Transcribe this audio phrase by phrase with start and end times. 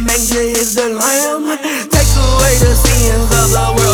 [0.00, 1.58] Lamb is the Lamb.
[1.90, 3.89] Take away the sins of the world.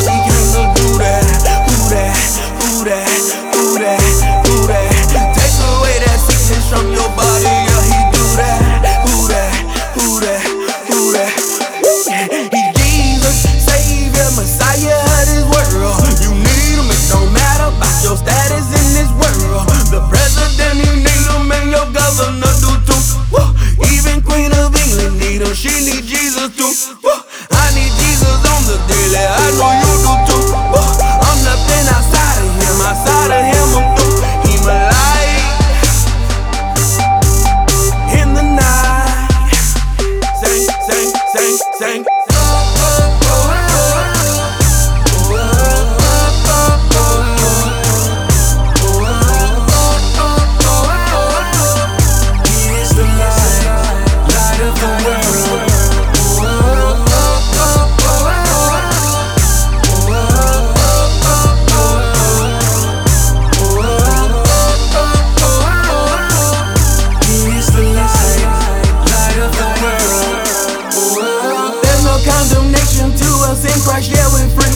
[74.52, 74.74] free.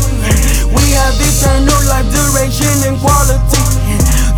[0.72, 1.44] We have this
[1.90, 3.62] life duration and quality.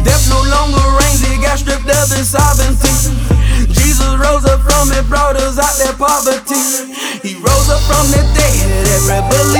[0.02, 2.90] Death no longer reigns, it got stripped of its sovereignty.
[3.70, 6.90] Jesus rose up from it, brought us out that poverty.
[7.22, 8.66] He rose up from the dead,
[8.98, 9.51] Every bullet.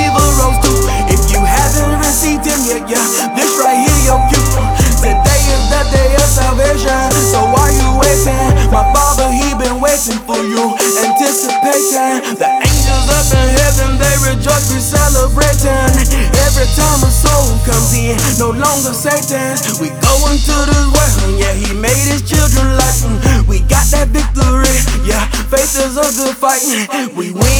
[18.39, 19.79] No longer Satan's.
[19.79, 23.45] We go into this world, yeah, he made his children like him.
[23.47, 24.73] We got that victory,
[25.05, 26.63] yeah, faith is a good fight.
[27.15, 27.52] We win,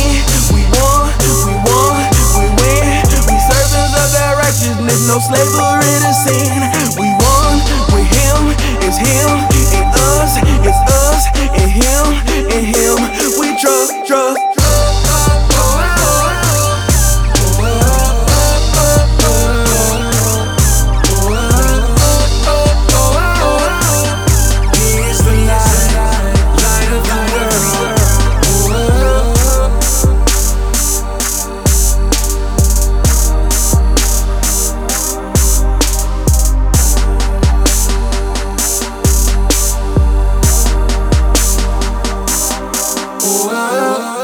[43.71, 44.22] love.